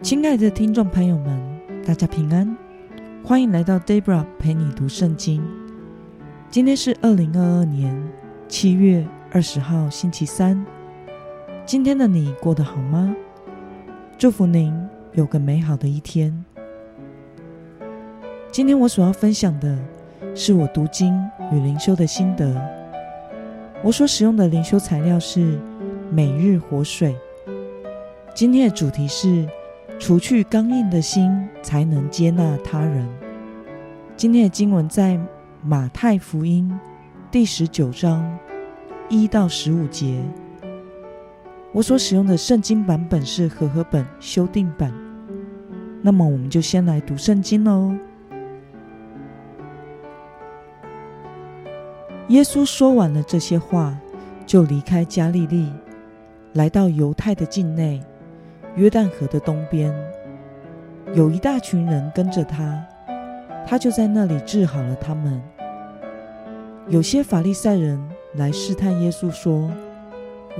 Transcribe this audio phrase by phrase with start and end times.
[0.00, 1.36] 亲爱的听众朋友们，
[1.84, 2.56] 大家平安，
[3.24, 5.42] 欢迎来到 Debra 陪你读圣经。
[6.48, 8.00] 今天是二零二二年
[8.46, 10.64] 七月二十号，星期三。
[11.66, 13.12] 今天的你过得好吗？
[14.16, 14.72] 祝福您
[15.14, 16.44] 有个美好的一天。
[18.52, 19.76] 今天我所要分享的
[20.32, 21.12] 是我读经
[21.52, 22.54] 与灵修的心得。
[23.82, 25.58] 我所使用的灵修材料是
[26.08, 27.16] 每日活水。
[28.32, 29.44] 今天的主题是。
[29.98, 33.06] 除去刚硬的心，才能接纳他人。
[34.16, 35.18] 今天的经文在
[35.60, 36.72] 马太福音
[37.32, 38.38] 第十九章
[39.08, 40.22] 一到十五节。
[41.72, 44.92] 我所使用的圣经版本是和合本修订版。
[46.00, 47.92] 那么，我们就先来读圣经喽。
[52.28, 53.98] 耶稣说完了这些话，
[54.46, 55.72] 就离开加利利，
[56.52, 58.00] 来到犹太的境内。
[58.78, 59.92] 约旦河的东边，
[61.12, 62.80] 有一大群人跟着他，
[63.66, 65.42] 他就在那里治好了他们。
[66.86, 68.00] 有些法利赛人
[68.34, 69.68] 来试探耶稣，说：“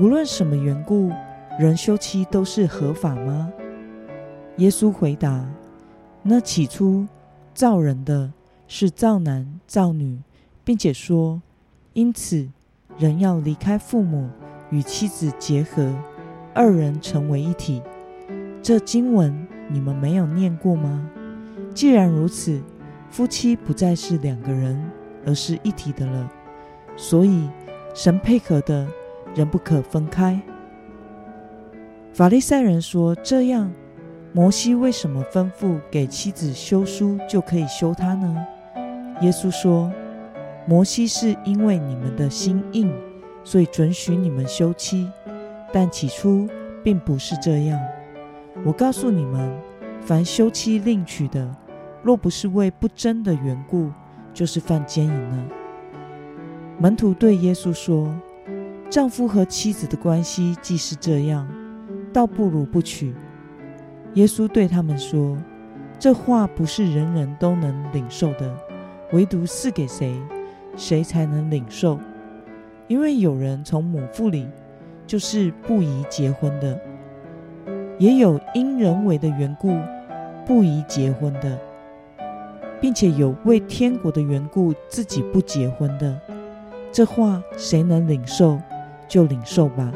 [0.00, 1.12] 无论什么缘故，
[1.60, 3.52] 人休妻都是合法吗？”
[4.58, 5.48] 耶稣回答
[6.24, 7.06] ：“那起初
[7.54, 8.32] 造人的
[8.66, 10.18] 是造男造女，
[10.64, 11.40] 并且说，
[11.92, 12.48] 因此
[12.98, 14.28] 人要离开父母，
[14.70, 15.94] 与妻子结合，
[16.52, 17.80] 二人成为一体。”
[18.68, 21.08] 这经文你们没有念过吗？
[21.72, 22.60] 既然如此，
[23.08, 24.78] 夫妻不再是两个人，
[25.24, 26.30] 而是一体的了。
[26.94, 27.48] 所以
[27.94, 28.86] 神配合的
[29.34, 30.38] 人不可分开。
[32.12, 33.72] 法利赛人说：“这样，
[34.34, 38.36] 摩西为什么吩咐给妻子休书就可以休她呢？”
[39.22, 39.90] 耶稣说
[40.68, 42.92] ：“摩西是因为你们的心硬，
[43.42, 45.10] 所以准许你们休妻，
[45.72, 46.46] 但起初
[46.84, 47.80] 并不是这样。”
[48.64, 49.56] 我告诉你们，
[50.00, 51.48] 凡休妻另娶的，
[52.02, 53.90] 若不是为不贞的缘故，
[54.34, 55.44] 就是犯奸淫了。
[56.78, 58.12] 门徒对耶稣说
[58.90, 61.48] ：“丈夫和妻子的关系既是这样，
[62.12, 63.14] 倒不如不娶。”
[64.14, 65.38] 耶稣对他们说
[65.98, 68.54] ：“这话不是人人都能领受的，
[69.12, 70.20] 唯独赐给谁，
[70.76, 71.98] 谁才能领受。
[72.88, 74.48] 因为有人从母腹里
[75.06, 76.78] 就是不宜结婚的。”
[77.98, 79.76] 也有因人为的缘故
[80.46, 81.58] 不宜结婚的，
[82.80, 86.18] 并且有为天国的缘故自己不结婚的。
[86.92, 88.58] 这话谁能领受，
[89.08, 89.92] 就领受吧。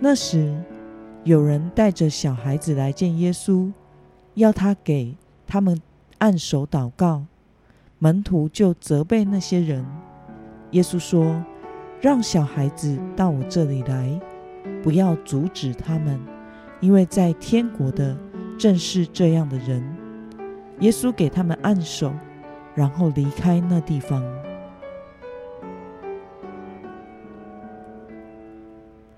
[0.00, 0.54] 那时，
[1.24, 3.72] 有人带着小孩子来见耶稣，
[4.34, 5.80] 要他给他们
[6.18, 7.24] 按手祷告。
[7.98, 9.86] 门徒就责备那些人。
[10.70, 11.44] 耶稣说
[12.00, 14.18] ：“让小孩子到我这里来，
[14.82, 16.18] 不要阻止他们。”
[16.80, 18.16] 因为在天国的
[18.58, 19.84] 正是这样的人，
[20.80, 22.12] 耶稣给他们按手，
[22.74, 24.22] 然后离开那地方。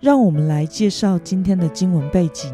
[0.01, 2.53] 让我们来介绍今天的经文背景。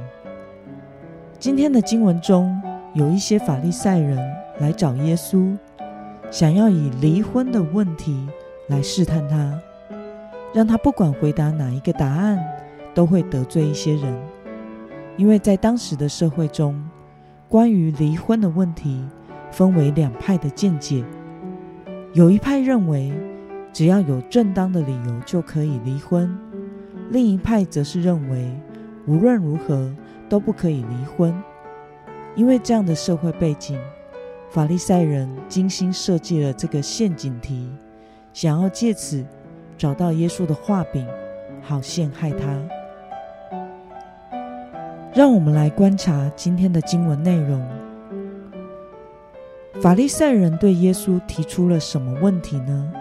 [1.39, 2.61] 今天的经文中
[2.93, 4.19] 有一些法利赛人
[4.59, 5.57] 来找耶稣，
[6.31, 8.29] 想要以离婚的问题
[8.67, 9.59] 来试探他，
[10.53, 12.39] 让他不管回答哪一个答案，
[12.93, 14.15] 都会得罪一些人。
[15.19, 16.81] 因为在当时的社会中，
[17.49, 19.05] 关于离婚的问题
[19.51, 21.05] 分为两派的见解。
[22.15, 23.13] 有一派认为，
[23.73, 26.29] 只要有正当的理由就可以离婚；
[27.11, 28.49] 另一派则是认为，
[29.09, 29.93] 无论如何
[30.29, 31.35] 都不可以离婚。
[32.37, 33.77] 因为这样的社会背景，
[34.51, 37.69] 法利赛人精心设计了这个陷阱题，
[38.33, 39.27] 想要借此
[39.77, 41.05] 找到耶稣的画饼，
[41.61, 42.78] 好陷害他。
[45.15, 47.67] 让我们来观察今天的经文内容。
[49.81, 52.93] 法利赛人对耶稣提出了什么问题呢？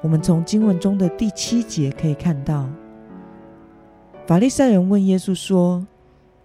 [0.00, 2.68] 我们从经文中的第七节可以看到，
[4.26, 5.86] 法利赛人问耶稣说：“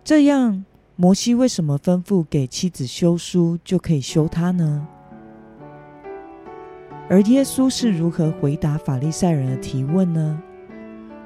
[0.03, 0.65] 这样，
[0.95, 4.87] 摩西为什么吩咐给妻子休书就可以休她呢？”
[7.09, 10.41] 而耶稣是如何回答法利赛人的提问呢？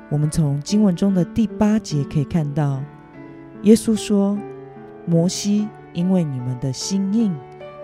[0.10, 2.82] 我们从经文中的第八节可以看到。
[3.64, 4.38] 耶稣说
[5.06, 7.32] ：“摩西因为你们的心硬，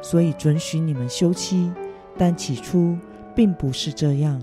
[0.01, 1.71] 所以准许你们休妻，
[2.17, 2.97] 但起初
[3.35, 4.41] 并不是这样。”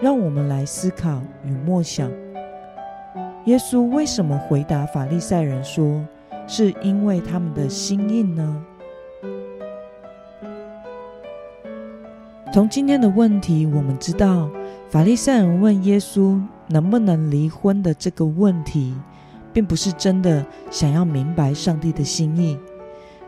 [0.00, 2.10] 让我们来思考与默想：
[3.46, 6.06] 耶稣为什么回答法利赛人说
[6.46, 8.62] 是因为他们的心硬呢？
[12.52, 14.50] 从今天的问题，我们知道
[14.94, 16.40] 法利赛人问耶稣。
[16.68, 18.94] 能不能离婚的这个问题，
[19.52, 22.56] 并不是真的想要明白上帝的心意，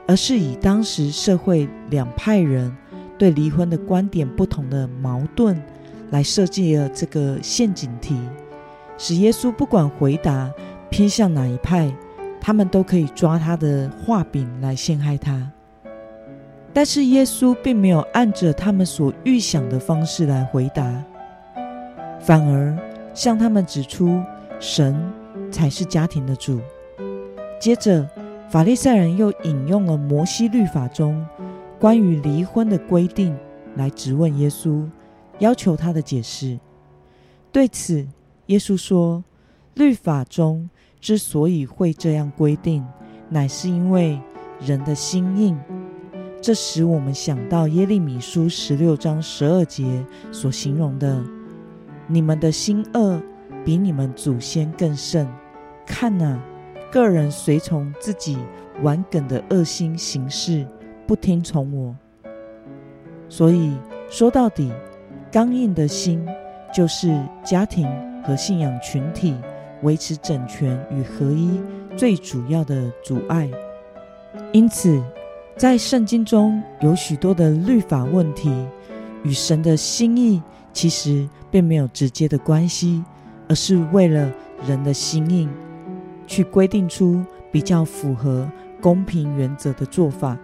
[0.06, 2.74] 而是以当时社会两派人
[3.18, 5.62] 对离婚的观点不同的矛盾
[6.08, 8.18] 来设计了这个陷阱题，
[8.96, 10.50] 使耶稣不管回答
[10.88, 11.92] 偏向哪一派，
[12.40, 15.52] 他们都可以抓他的画饼来陷害他。
[16.72, 21.04] 但是耶稣并没有按着他们所预想的方式来回答，
[22.26, 22.76] 反而
[23.14, 24.20] 向他们指出
[24.58, 25.00] 神
[25.48, 26.60] 才是家庭的主。
[27.60, 28.04] 接着，
[28.50, 31.24] 法利赛人又引用了摩西律法中
[31.78, 33.36] 关于离婚的规定
[33.76, 34.84] 来质问耶稣，
[35.38, 36.58] 要求他的解释。
[37.52, 38.04] 对此，
[38.46, 39.22] 耶稣说
[39.74, 40.68] ：“律法中
[41.00, 42.84] 之所以会这样规定，
[43.28, 44.20] 乃是因为
[44.60, 45.56] 人的心硬。”
[46.42, 51.22] 这使我们想到耶利米书十六章十二节所形容的
[52.06, 53.20] ：“你们的心恶
[53.64, 55.26] 比你们祖先更甚。
[55.86, 56.38] 看哪，
[56.90, 58.38] 个人随从自己
[58.82, 60.66] 顽梗的恶心行事，
[61.06, 61.96] 不听从我。”
[63.28, 63.76] 所以
[64.08, 64.72] 说到底，
[65.30, 66.26] 刚硬的心
[66.72, 67.86] 就是家庭
[68.22, 69.36] 和信仰群体
[69.82, 71.60] 维持整全与合一
[71.96, 73.50] 最主要的阻碍。
[74.52, 75.02] 因此。
[75.58, 78.52] 在圣经中有许多的律法问题，
[79.22, 80.42] 与神的心意
[80.76, 83.02] 其实并没有直接的关系，
[83.48, 84.30] 而是为了
[84.66, 85.48] 人的心意
[86.26, 88.46] 去规定出比较符合
[88.78, 90.36] 公平原则的做法，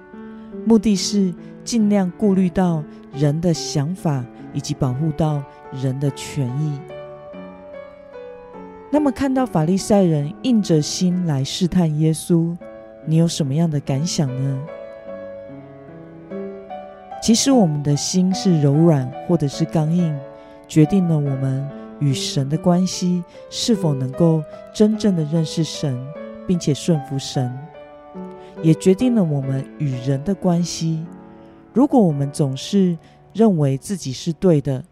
[0.64, 2.82] 目的是尽量顾虑到
[3.12, 4.25] 人的想法
[4.55, 5.44] 以及保护到
[5.82, 6.81] 人的权益。
[8.90, 12.56] 那么，看到法利赛人硬着心来试探耶稣，
[13.05, 14.58] 你有什么样的感想呢？
[17.23, 20.13] 其实，我们的心是柔软或者是刚硬，
[20.67, 21.71] 决定了我们
[22.01, 24.43] 与神的关系是否能够
[24.75, 25.97] 真正的认识神，
[26.49, 27.57] 并且顺服神，
[28.61, 31.07] 也决定了我们与人的关系。
[31.73, 32.99] 如果我们总是
[33.33, 34.85] 认为自己是对的，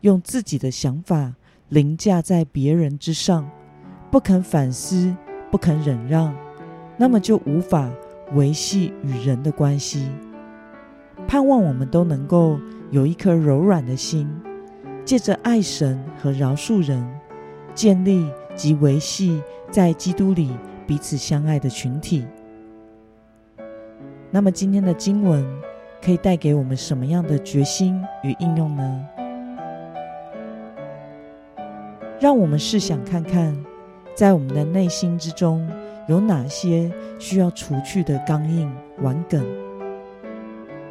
[0.00, 1.34] 用自己的想法
[1.68, 3.46] 凌驾在别人之上，
[4.10, 5.14] 不肯反思，
[5.50, 6.34] 不肯忍让，
[6.96, 7.90] 那么就无法
[8.32, 10.08] 维系与人的关系。
[11.26, 12.58] 盼望我们都能够
[12.90, 14.28] 有一颗柔软的心，
[15.04, 17.04] 借着爱神和饶恕人，
[17.74, 20.50] 建立及维系在基督里
[20.86, 22.24] 彼此相爱的群体。
[24.30, 25.44] 那么，今天的经文
[26.02, 29.06] 可以带给我们什么样的决心与应用呢？
[32.20, 33.56] 让我们试想看看，
[34.14, 35.68] 在我们的内心之中，
[36.08, 38.72] 有哪些需要除去的刚硬
[39.02, 39.44] 顽梗？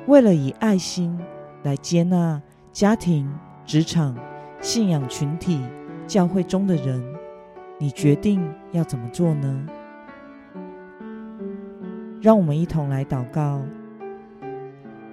[0.06, 1.18] 为了以爱心
[1.64, 2.42] 来接纳
[2.74, 3.32] 家庭、
[3.66, 4.18] 职场、
[4.60, 5.62] 信仰群体、
[6.06, 7.02] 教会中的人，
[7.80, 9.66] 你决定要怎么做呢？
[12.22, 13.62] 让我们一同来祷告。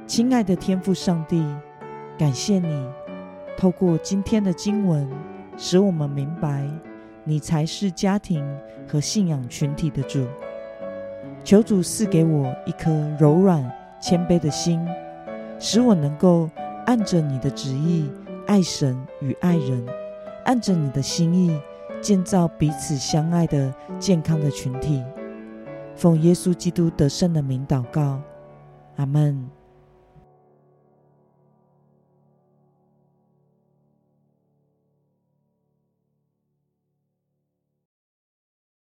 [0.07, 1.45] 亲爱的天父上帝，
[2.19, 2.89] 感谢你
[3.57, 5.09] 透过今天的经文，
[5.57, 6.69] 使我们明白
[7.23, 8.45] 你才是家庭
[8.89, 10.27] 和信仰群体的主。
[11.45, 12.91] 求主赐给我一颗
[13.21, 13.80] 柔软。
[14.01, 14.85] 谦卑的心，
[15.59, 16.49] 使我能够
[16.87, 18.11] 按着你的旨意
[18.47, 19.87] 爱神与爱人，
[20.45, 21.61] 按着你的心意
[22.01, 25.03] 建造彼此相爱的健康的群体。
[25.95, 28.21] 奉耶稣基督得胜的名祷告，
[28.97, 29.60] 阿门。